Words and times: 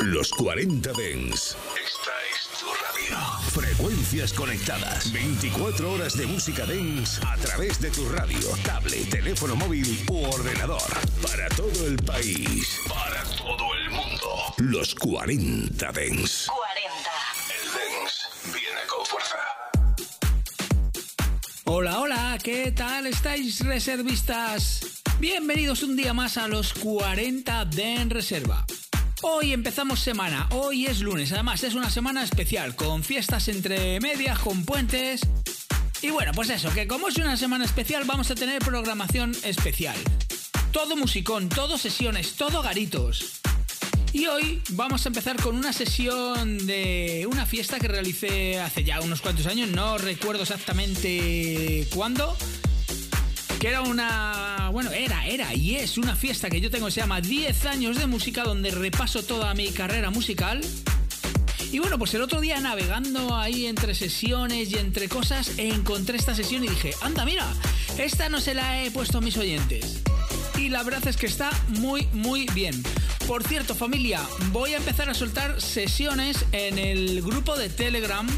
Los 0.00 0.30
40 0.30 0.92
Dens. 0.94 1.56
Esta 1.76 2.12
es 2.32 2.58
tu 2.58 2.66
radio. 2.66 3.18
Frecuencias 3.50 4.32
conectadas. 4.32 5.12
24 5.12 5.92
horas 5.92 6.16
de 6.16 6.26
música 6.26 6.64
Dens 6.64 7.20
a 7.22 7.36
través 7.36 7.80
de 7.80 7.90
tu 7.90 8.08
radio, 8.08 8.48
tablet, 8.64 9.10
teléfono 9.10 9.54
móvil 9.54 10.04
u 10.10 10.24
ordenador. 10.24 10.80
Para 11.22 11.48
todo 11.50 11.86
el 11.86 11.96
país. 11.96 12.80
Para 12.88 13.22
todo 13.36 13.74
el 13.74 13.90
mundo. 13.90 14.54
Los 14.56 14.94
40 14.94 15.92
Dens. 15.92 16.46
40. 16.46 17.10
El 17.52 17.72
Dens 17.74 18.28
viene 18.54 18.80
con 18.88 19.04
fuerza. 19.04 19.36
Hola, 21.66 22.00
hola, 22.00 22.38
¿qué 22.42 22.72
tal 22.72 23.06
estáis 23.06 23.60
reservistas? 23.60 25.02
Bienvenidos 25.20 25.82
un 25.82 25.94
día 25.94 26.14
más 26.14 26.38
a 26.38 26.48
los 26.48 26.72
40 26.72 27.66
de 27.66 27.96
En 27.96 28.10
Reserva. 28.10 28.64
Hoy 29.26 29.54
empezamos 29.54 30.00
semana, 30.00 30.46
hoy 30.50 30.84
es 30.84 31.00
lunes, 31.00 31.32
además 31.32 31.64
es 31.64 31.72
una 31.72 31.88
semana 31.88 32.22
especial, 32.22 32.76
con 32.76 33.02
fiestas 33.02 33.48
entre 33.48 33.98
medias, 33.98 34.38
con 34.38 34.66
puentes. 34.66 35.22
Y 36.02 36.10
bueno, 36.10 36.32
pues 36.34 36.50
eso, 36.50 36.70
que 36.74 36.86
como 36.86 37.08
es 37.08 37.16
una 37.16 37.38
semana 37.38 37.64
especial 37.64 38.04
vamos 38.04 38.30
a 38.30 38.34
tener 38.34 38.58
programación 38.58 39.34
especial. 39.42 39.96
Todo 40.72 40.94
musicón, 40.94 41.48
todo 41.48 41.78
sesiones, 41.78 42.34
todo 42.34 42.60
garitos. 42.60 43.40
Y 44.12 44.26
hoy 44.26 44.60
vamos 44.72 45.06
a 45.06 45.08
empezar 45.08 45.40
con 45.40 45.56
una 45.56 45.72
sesión 45.72 46.66
de 46.66 47.26
una 47.26 47.46
fiesta 47.46 47.80
que 47.80 47.88
realicé 47.88 48.60
hace 48.60 48.84
ya 48.84 49.00
unos 49.00 49.22
cuantos 49.22 49.46
años, 49.46 49.70
no 49.70 49.96
recuerdo 49.96 50.42
exactamente 50.42 51.88
cuándo, 51.94 52.36
que 53.58 53.68
era 53.68 53.80
una... 53.80 54.53
Bueno, 54.70 54.90
era, 54.90 55.26
era 55.26 55.54
y 55.54 55.76
es 55.76 55.98
una 55.98 56.16
fiesta 56.16 56.50
que 56.50 56.60
yo 56.60 56.70
tengo 56.70 56.90
se 56.90 57.00
llama 57.00 57.20
10 57.20 57.66
años 57.66 57.98
de 57.98 58.06
música 58.06 58.42
donde 58.42 58.70
repaso 58.70 59.22
toda 59.22 59.54
mi 59.54 59.70
carrera 59.70 60.10
musical. 60.10 60.60
Y 61.72 61.78
bueno, 61.78 61.98
pues 61.98 62.14
el 62.14 62.22
otro 62.22 62.40
día 62.40 62.60
navegando 62.60 63.36
ahí 63.36 63.66
entre 63.66 63.94
sesiones 63.94 64.70
y 64.70 64.78
entre 64.78 65.08
cosas, 65.08 65.52
encontré 65.58 66.16
esta 66.16 66.34
sesión 66.34 66.64
y 66.64 66.68
dije, 66.68 66.94
anda, 67.00 67.24
mira, 67.24 67.46
esta 67.98 68.28
no 68.28 68.40
se 68.40 68.54
la 68.54 68.82
he 68.82 68.90
puesto 68.90 69.18
a 69.18 69.20
mis 69.20 69.36
oyentes. 69.36 70.02
Y 70.56 70.68
la 70.68 70.82
verdad 70.82 71.06
es 71.08 71.16
que 71.16 71.26
está 71.26 71.50
muy, 71.68 72.06
muy 72.12 72.46
bien. 72.54 72.80
Por 73.26 73.42
cierto, 73.42 73.74
familia, 73.74 74.20
voy 74.52 74.74
a 74.74 74.76
empezar 74.76 75.08
a 75.10 75.14
soltar 75.14 75.60
sesiones 75.60 76.44
en 76.52 76.78
el 76.78 77.22
grupo 77.22 77.56
de 77.56 77.68
Telegram 77.68 78.28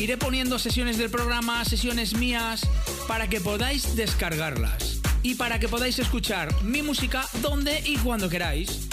Iré 0.00 0.16
poniendo 0.16 0.58
sesiones 0.58 0.96
del 0.96 1.10
programa, 1.10 1.62
sesiones 1.66 2.14
mías, 2.14 2.62
para 3.06 3.28
que 3.28 3.38
podáis 3.38 3.96
descargarlas. 3.96 5.00
Y 5.22 5.34
para 5.34 5.58
que 5.58 5.68
podáis 5.68 5.98
escuchar 5.98 6.48
mi 6.62 6.82
música 6.82 7.26
donde 7.42 7.82
y 7.84 7.96
cuando 7.98 8.28
queráis. 8.28 8.88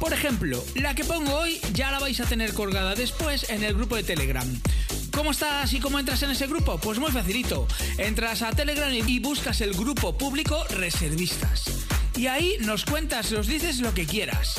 Por 0.00 0.12
ejemplo, 0.12 0.64
la 0.76 0.94
que 0.94 1.04
pongo 1.04 1.34
hoy 1.34 1.60
ya 1.74 1.90
la 1.90 1.98
vais 1.98 2.20
a 2.20 2.24
tener 2.24 2.54
colgada 2.54 2.94
después 2.94 3.50
en 3.50 3.62
el 3.64 3.74
grupo 3.74 3.96
de 3.96 4.04
Telegram. 4.04 4.46
¿Cómo 5.12 5.32
estás 5.32 5.72
y 5.72 5.80
cómo 5.80 5.98
entras 5.98 6.22
en 6.22 6.30
ese 6.30 6.46
grupo? 6.46 6.78
Pues 6.78 6.98
muy 6.98 7.10
facilito. 7.10 7.66
Entras 7.98 8.42
a 8.42 8.52
Telegram 8.52 8.92
y 8.92 9.18
buscas 9.18 9.60
el 9.60 9.74
grupo 9.74 10.16
público 10.16 10.64
Reservistas. 10.70 11.64
Y 12.16 12.28
ahí 12.28 12.56
nos 12.60 12.84
cuentas, 12.84 13.32
nos 13.32 13.48
dices 13.48 13.80
lo 13.80 13.92
que 13.92 14.06
quieras. 14.06 14.54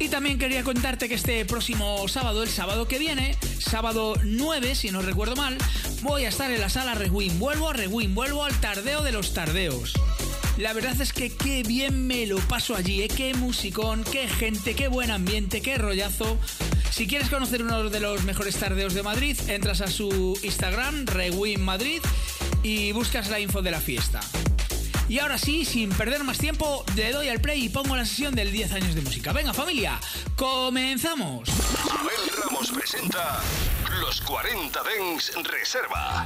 Y 0.00 0.08
también 0.08 0.38
quería 0.38 0.64
contarte 0.64 1.10
que 1.10 1.14
este 1.14 1.44
próximo 1.44 2.08
sábado, 2.08 2.42
el 2.42 2.48
sábado 2.48 2.88
que 2.88 2.98
viene, 2.98 3.36
sábado 3.58 4.14
9, 4.24 4.74
si 4.74 4.90
no 4.90 5.02
recuerdo 5.02 5.36
mal, 5.36 5.58
voy 6.00 6.24
a 6.24 6.30
estar 6.30 6.50
en 6.50 6.58
la 6.58 6.70
sala 6.70 6.94
Rewind. 6.94 7.38
Vuelvo 7.38 7.68
a 7.68 7.74
Rewind, 7.74 8.14
vuelvo 8.14 8.42
al 8.42 8.58
tardeo 8.60 9.02
de 9.02 9.12
los 9.12 9.34
tardeos. 9.34 9.92
La 10.56 10.72
verdad 10.72 10.98
es 10.98 11.12
que 11.12 11.30
qué 11.30 11.62
bien 11.62 12.06
me 12.06 12.24
lo 12.24 12.38
paso 12.38 12.74
allí, 12.74 13.02
¿eh? 13.02 13.08
qué 13.08 13.34
musicón, 13.34 14.02
qué 14.10 14.26
gente, 14.26 14.74
qué 14.74 14.88
buen 14.88 15.10
ambiente, 15.10 15.60
qué 15.60 15.76
rollazo. 15.76 16.38
Si 16.90 17.06
quieres 17.06 17.28
conocer 17.28 17.62
uno 17.62 17.90
de 17.90 18.00
los 18.00 18.24
mejores 18.24 18.56
tardeos 18.56 18.94
de 18.94 19.02
Madrid, 19.02 19.38
entras 19.48 19.82
a 19.82 19.88
su 19.88 20.38
Instagram, 20.42 21.04
Rewind 21.04 21.62
Madrid, 21.62 22.00
y 22.62 22.92
buscas 22.92 23.28
la 23.28 23.38
info 23.38 23.60
de 23.60 23.70
la 23.70 23.80
fiesta. 23.80 24.20
Y 25.10 25.18
ahora 25.18 25.38
sí, 25.38 25.64
sin 25.64 25.90
perder 25.90 26.22
más 26.22 26.38
tiempo, 26.38 26.84
le 26.94 27.10
doy 27.10 27.28
al 27.28 27.40
play 27.40 27.64
y 27.64 27.68
pongo 27.68 27.96
la 27.96 28.04
sesión 28.04 28.32
del 28.32 28.52
10 28.52 28.74
años 28.74 28.94
de 28.94 29.00
música. 29.00 29.32
Venga 29.32 29.52
familia, 29.52 29.98
comenzamos. 30.36 31.48
Abel 31.90 32.30
Ramos 32.40 32.70
presenta 32.70 33.40
Los 34.00 34.20
40 34.20 34.80
Dens 34.84 35.32
Reserva. 35.42 36.22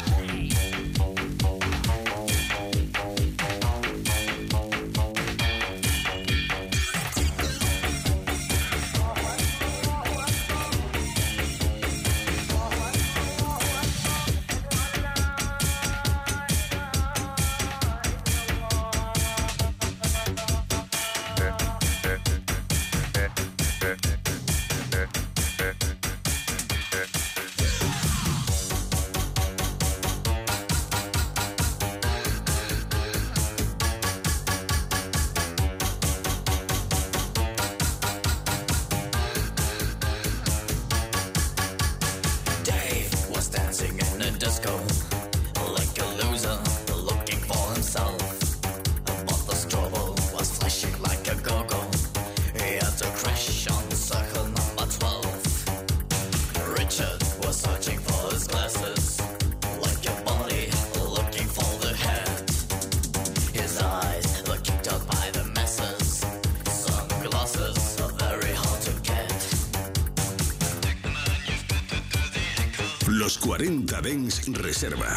Reserva 74.84 75.13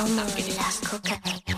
En 0.00 1.49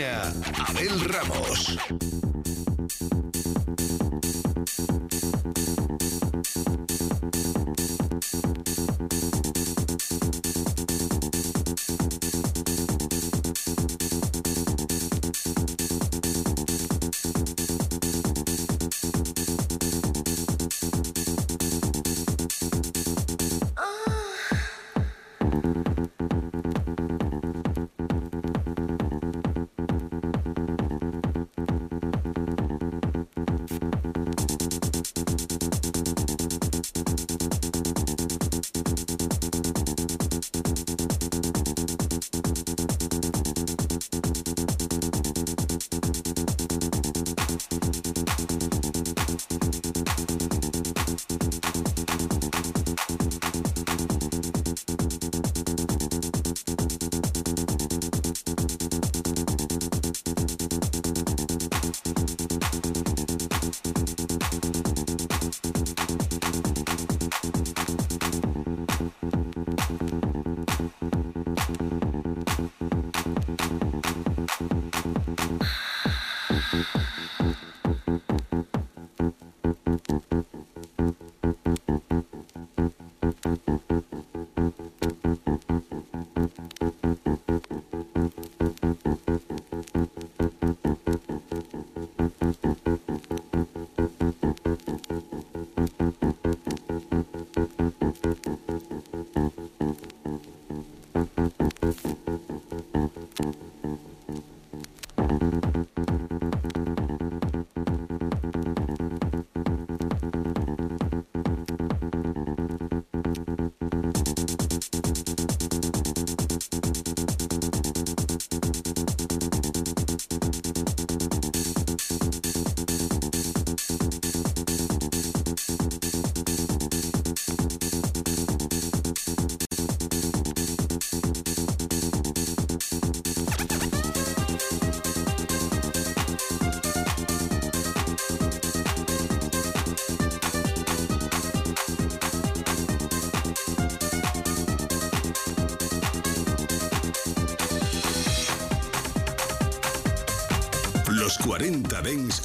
Abel 0.00 1.04
Ramos. 1.04 2.01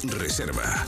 Reserva. 0.04 0.87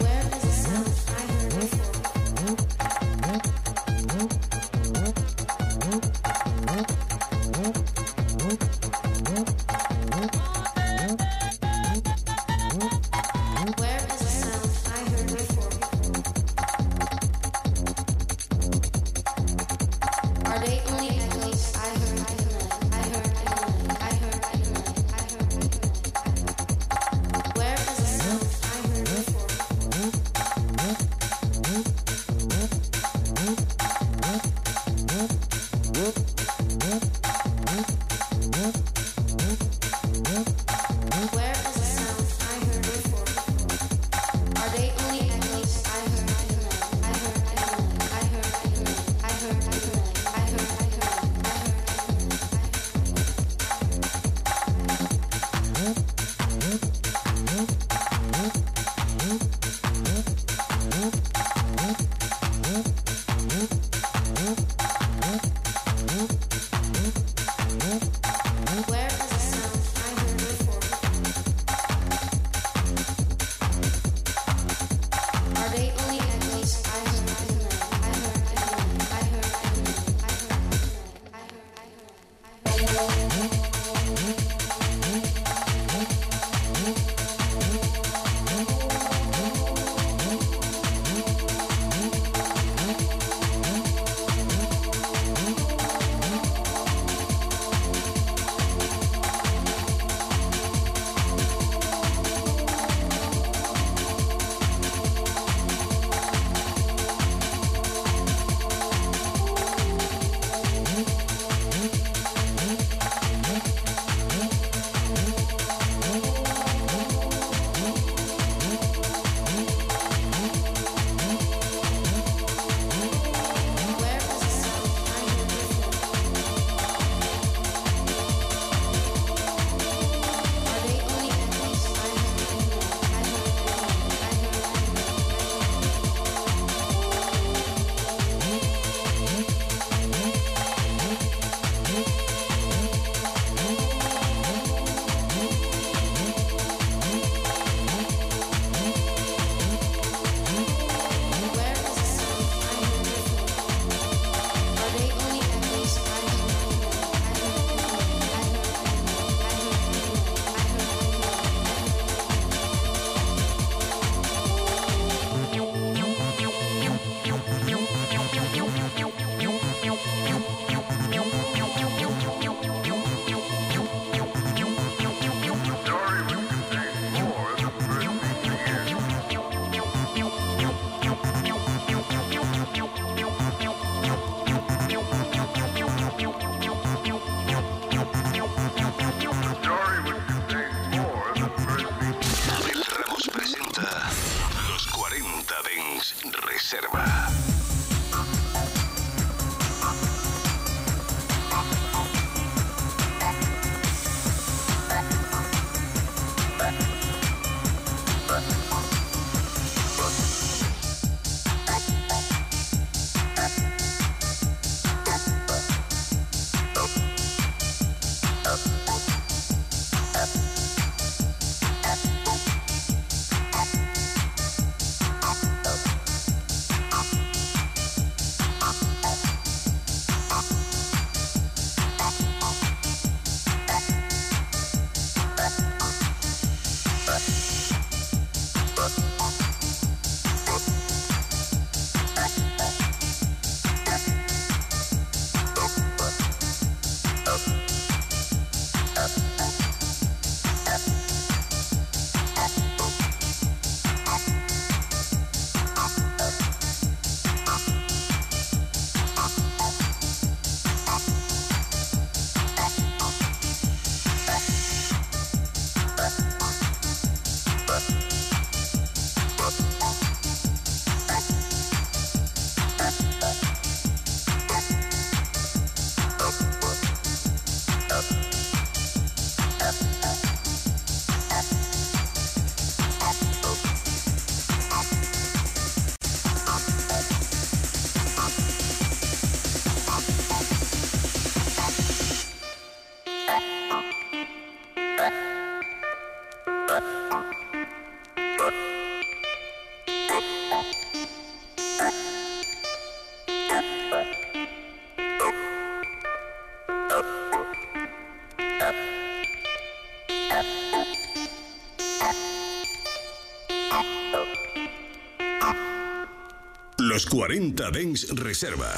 40 317.11 317.71
Dens 317.71 318.07
Reserva. 318.15 318.71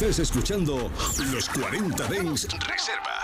Estás 0.00 0.18
escuchando 0.20 0.90
los 1.30 1.48
40 1.50 2.06
Dens 2.06 2.48
Reserva. 2.66 3.19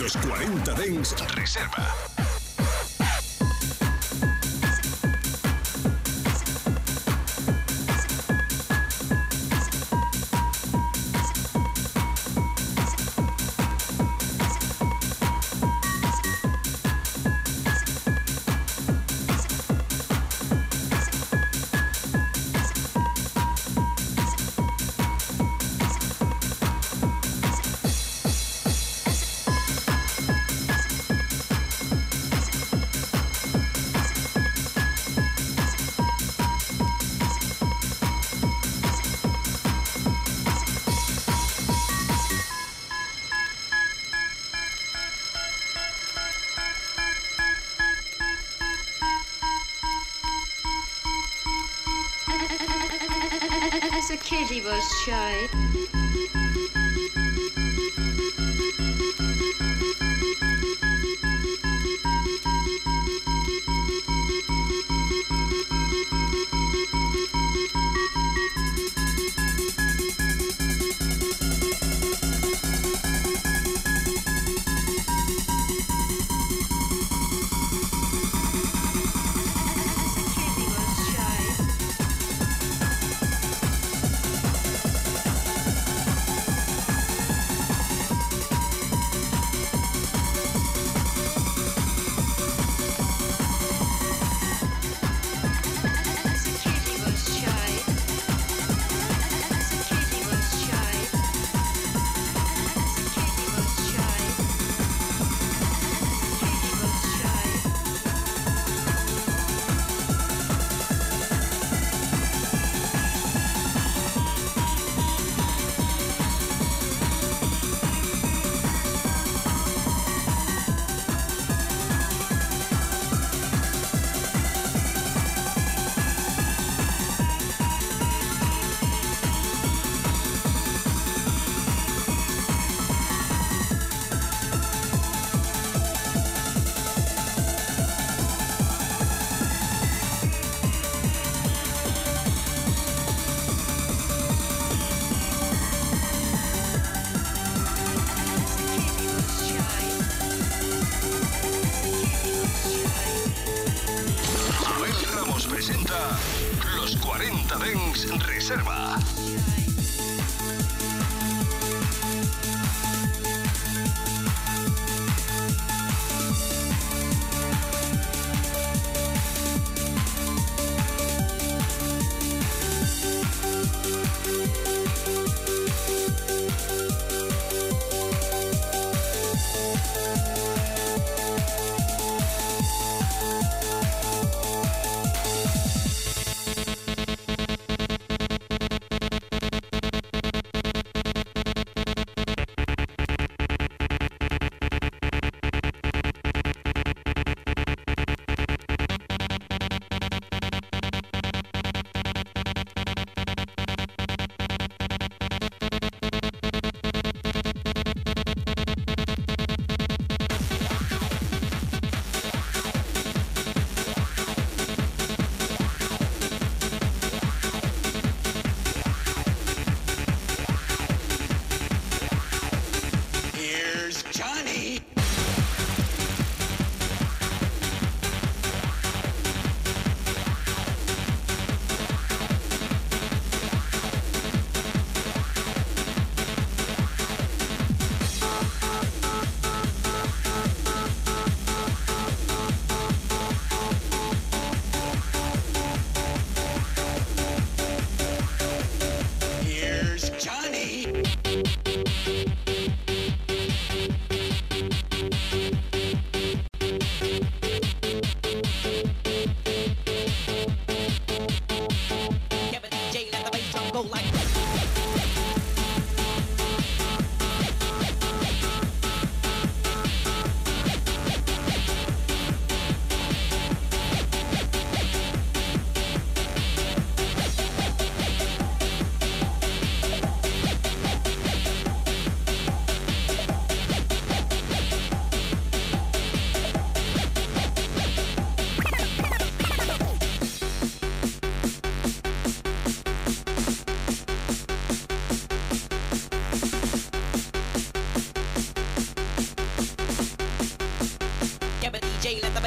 Los 0.00 0.16
40 0.18 0.74
Dens 0.74 1.14
Reserva. 1.34 2.07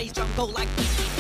bass 0.02 0.14
drum 0.14 0.28
go 0.36 0.45
like. 0.45 1.11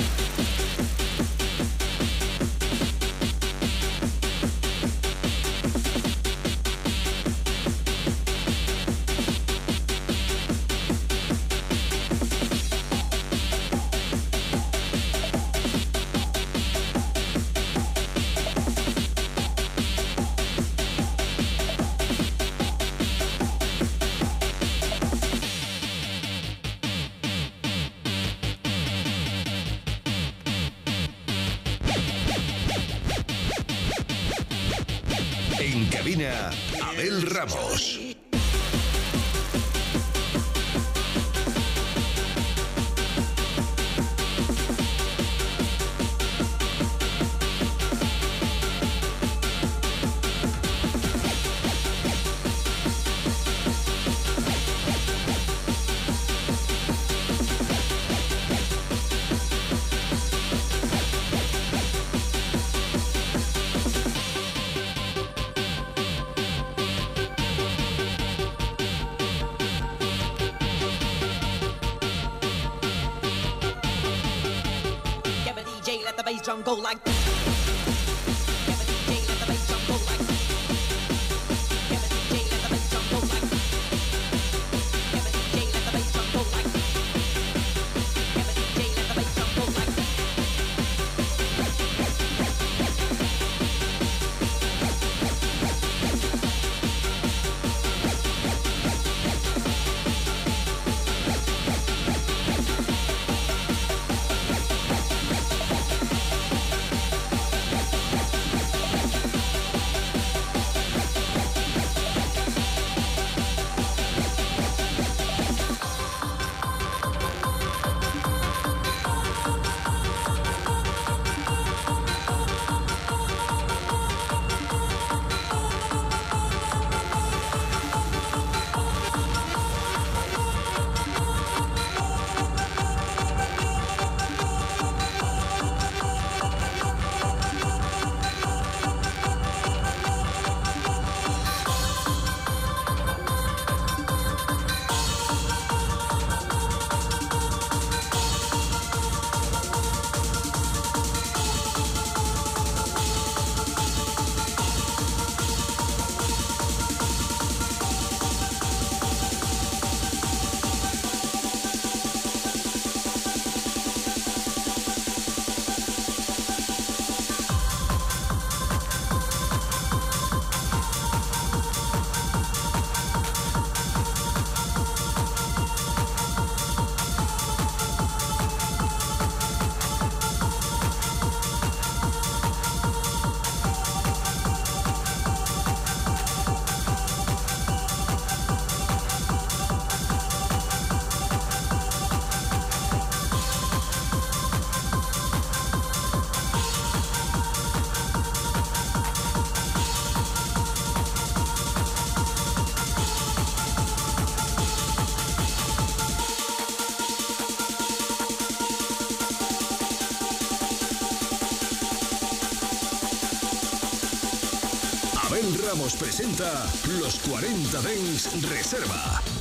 Abel 215.31 215.57
Ramos 215.65 215.95
presenta 215.95 216.69
los 216.99 217.15
40 217.19 217.81
Dens 217.83 218.49
Reserva. 218.49 219.40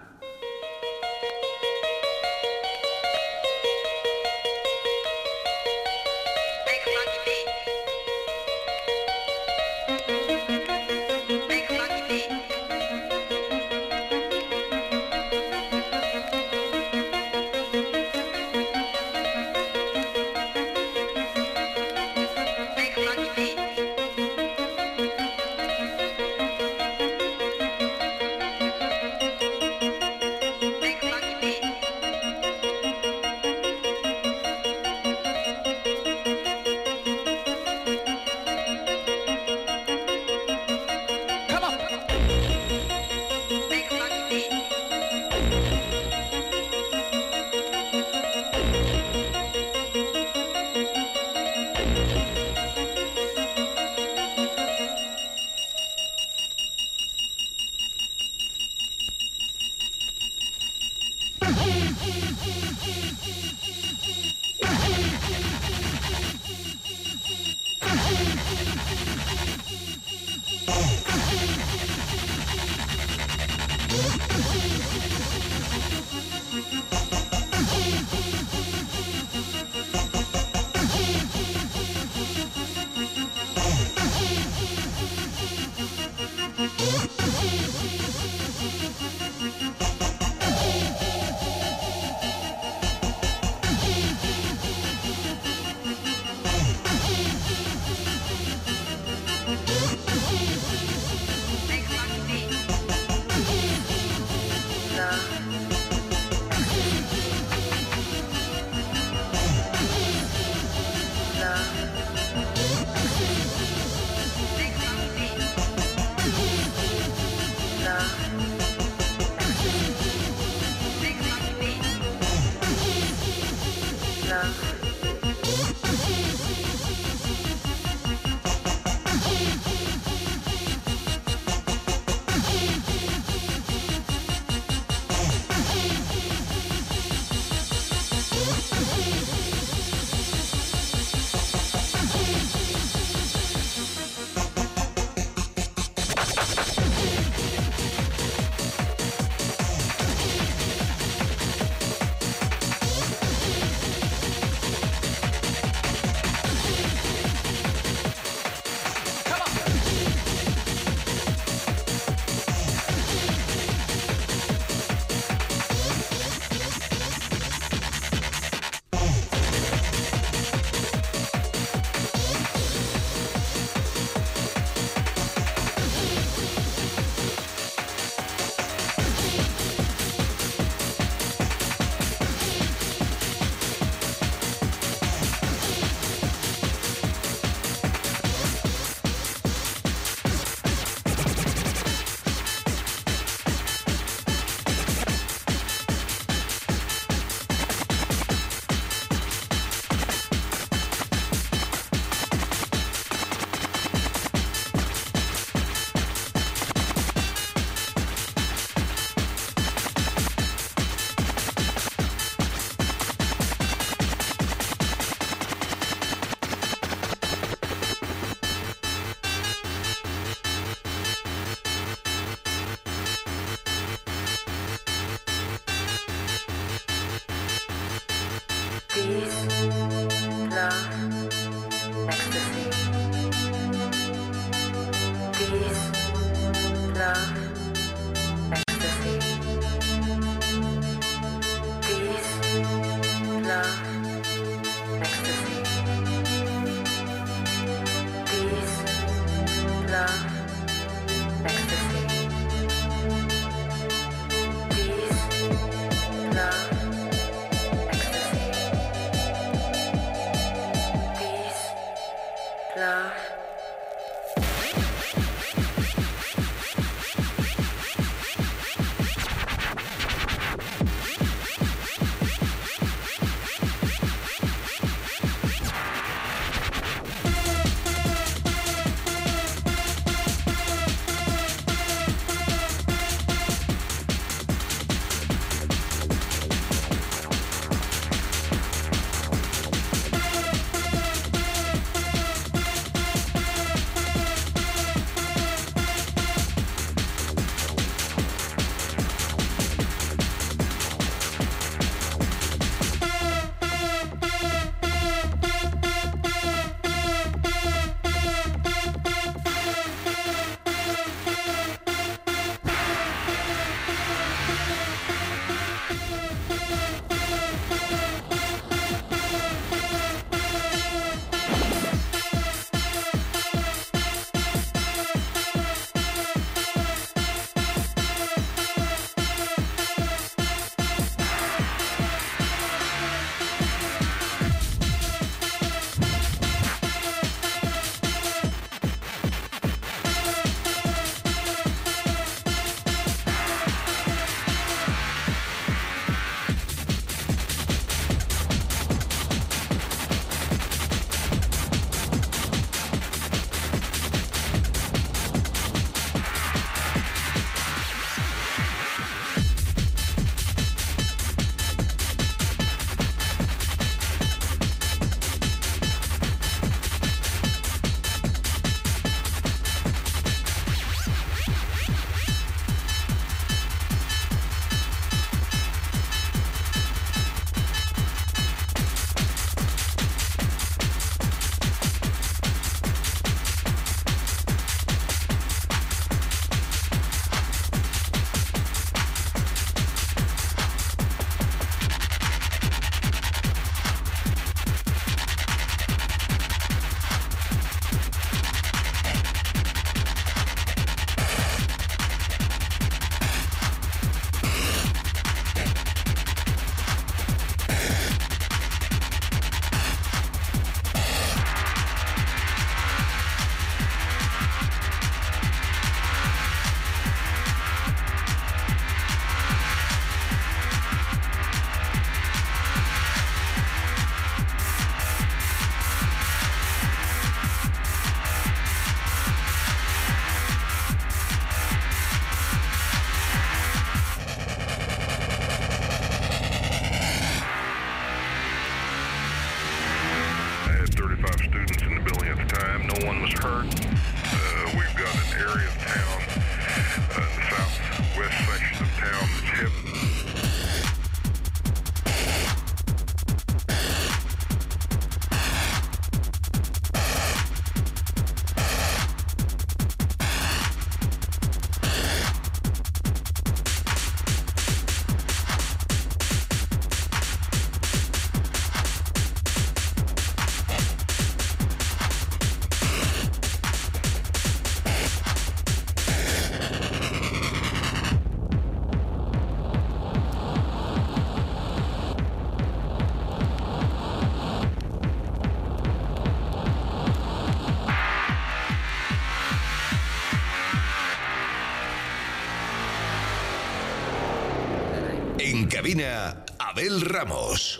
Abel 496.03 497.01
Ramos. 497.01 497.79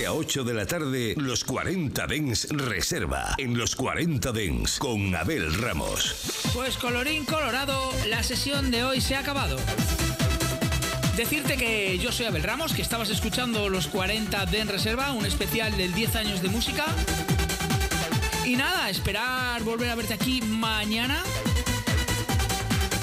7 0.00 0.06
a 0.06 0.14
8 0.14 0.44
de 0.44 0.54
la 0.54 0.64
tarde, 0.64 1.14
los 1.18 1.44
40 1.44 2.06
Dens 2.06 2.48
Reserva. 2.48 3.34
En 3.36 3.58
los 3.58 3.76
40 3.76 4.32
Dens, 4.32 4.78
con 4.78 5.14
Abel 5.14 5.52
Ramos. 5.60 6.14
Pues 6.54 6.78
colorín 6.78 7.26
colorado, 7.26 7.92
la 8.08 8.22
sesión 8.22 8.70
de 8.70 8.82
hoy 8.82 9.02
se 9.02 9.14
ha 9.14 9.18
acabado. 9.18 9.58
Decirte 11.18 11.58
que 11.58 11.98
yo 11.98 12.12
soy 12.12 12.24
Abel 12.24 12.42
Ramos, 12.42 12.72
que 12.72 12.80
estabas 12.80 13.10
escuchando 13.10 13.68
los 13.68 13.88
40 13.88 14.46
de 14.46 14.60
En 14.60 14.68
Reserva, 14.68 15.12
un 15.12 15.26
especial 15.26 15.76
del 15.76 15.92
10 15.92 16.16
años 16.16 16.40
de 16.40 16.48
música. 16.48 16.86
Y 18.46 18.56
nada, 18.56 18.88
esperar 18.88 19.62
volver 19.64 19.90
a 19.90 19.96
verte 19.96 20.14
aquí 20.14 20.40
mañana. 20.40 21.22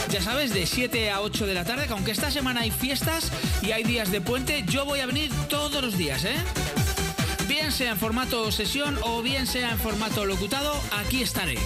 Ya 0.09 0.23
sabes, 0.23 0.51
de 0.51 0.65
7 0.65 1.11
a 1.11 1.21
8 1.21 1.45
de 1.45 1.53
la 1.53 1.63
tarde, 1.63 1.85
que 1.85 1.93
aunque 1.93 2.11
esta 2.11 2.31
semana 2.31 2.61
hay 2.61 2.71
fiestas 2.71 3.31
y 3.61 3.71
hay 3.71 3.83
días 3.83 4.09
de 4.11 4.19
puente, 4.19 4.63
yo 4.67 4.83
voy 4.83 5.01
a 5.01 5.05
venir 5.05 5.31
todos 5.47 5.83
los 5.83 5.95
días, 5.95 6.25
¿eh? 6.25 6.37
Sea 7.71 7.91
en 7.91 7.97
formato 7.97 8.49
sesión 8.51 8.97
o 9.03 9.21
bien 9.21 9.45
sea 9.45 9.71
en 9.71 9.77
formato 9.77 10.25
locutado, 10.25 10.81
aquí 10.91 11.21
estaré. 11.21 11.57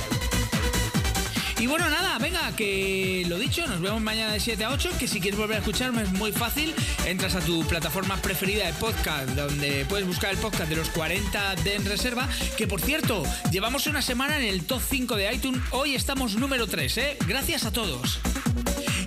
Y 1.58 1.68
bueno, 1.68 1.90
nada, 1.90 2.18
venga, 2.18 2.54
que 2.56 3.24
lo 3.30 3.38
dicho, 3.38 3.66
nos 3.68 3.80
vemos 3.80 4.02
mañana 4.02 4.34
de 4.34 4.40
7 4.40 4.66
a 4.66 4.72
8, 4.72 4.90
que 5.00 5.08
si 5.08 5.22
quieres 5.22 5.40
volver 5.40 5.58
a 5.58 5.60
escucharme 5.60 6.02
es 6.02 6.12
muy 6.12 6.32
fácil, 6.32 6.74
entras 7.06 7.36
a 7.36 7.40
tu 7.40 7.64
plataforma 7.66 8.18
preferida 8.18 8.66
de 8.66 8.74
podcast, 8.74 9.30
donde 9.30 9.86
puedes 9.88 10.06
buscar 10.06 10.32
el 10.32 10.38
podcast 10.38 10.70
de 10.70 10.76
los 10.76 10.90
40 10.90 11.56
de 11.58 11.76
En 11.76 11.86
Reserva, 11.86 12.28
que 12.58 12.68
por 12.68 12.82
cierto, 12.82 13.24
llevamos 13.52 13.86
una 13.88 14.02
semana 14.02 14.38
en 14.38 14.44
el 14.44 14.66
top 14.66 14.82
5 14.86 15.16
de 15.16 15.34
iTunes, 15.34 15.62
hoy 15.70 15.96
estamos 15.96 16.36
número 16.36 16.68
3, 16.68 16.98
¿eh? 16.98 17.18
Gracias 17.28 17.64
a 17.64 17.72
todos. 17.72 18.20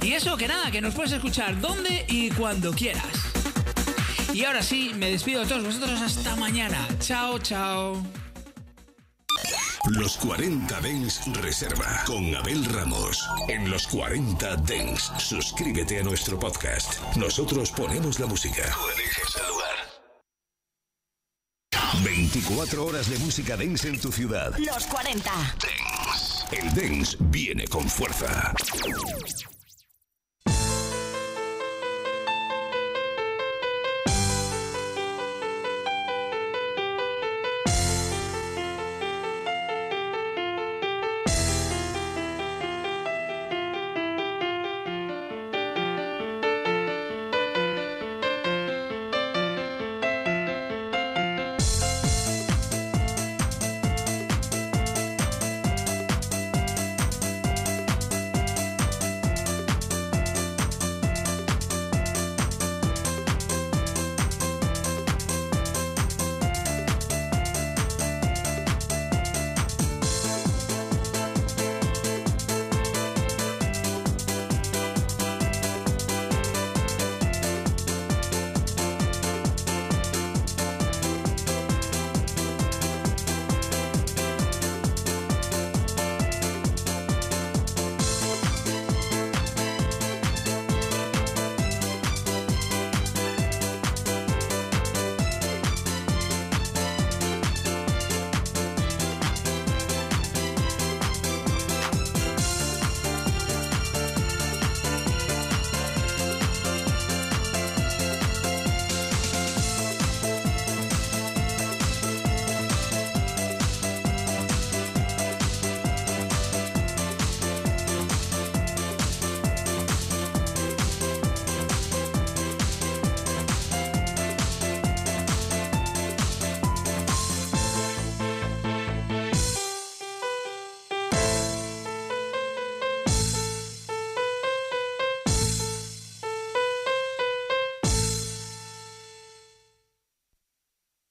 Y 0.00 0.12
eso, 0.12 0.36
que 0.36 0.48
nada, 0.48 0.70
que 0.70 0.80
nos 0.80 0.94
puedes 0.94 1.12
escuchar 1.12 1.60
donde 1.60 2.06
y 2.08 2.30
cuando 2.30 2.72
quieras. 2.72 3.23
Y 4.34 4.44
ahora 4.44 4.62
sí, 4.62 4.90
me 4.96 5.10
despido 5.10 5.42
de 5.42 5.46
todos 5.46 5.64
vosotros 5.64 6.00
hasta 6.00 6.34
mañana. 6.34 6.88
Chao, 6.98 7.38
chao. 7.38 8.02
Los 9.90 10.16
40 10.16 10.80
Dens 10.80 11.20
Reserva. 11.40 12.02
Con 12.04 12.34
Abel 12.34 12.64
Ramos. 12.64 13.28
En 13.46 13.70
los 13.70 13.86
40 13.86 14.56
Dens. 14.56 15.12
Suscríbete 15.18 16.00
a 16.00 16.02
nuestro 16.02 16.36
podcast. 16.36 17.00
Nosotros 17.16 17.70
ponemos 17.70 18.18
la 18.18 18.26
música. 18.26 18.62
Tú 18.72 18.88
eliges 18.88 19.36
el 19.40 19.46
lugar. 19.46 19.76
24 22.02 22.84
horas 22.86 23.08
de 23.08 23.18
música 23.18 23.56
dance 23.56 23.86
en 23.86 24.00
tu 24.00 24.10
ciudad. 24.10 24.52
Los 24.58 24.84
40. 24.86 25.30
El 26.50 26.74
dance 26.74 27.16
viene 27.20 27.68
con 27.68 27.88
fuerza. 27.88 28.52